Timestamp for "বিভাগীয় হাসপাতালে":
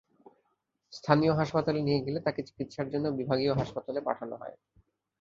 3.19-3.99